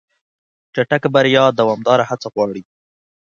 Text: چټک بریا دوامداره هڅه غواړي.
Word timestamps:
چټک 0.73 1.03
بریا 1.15 1.43
دوامداره 1.59 2.03
هڅه 2.09 2.27
غواړي. 2.33 2.61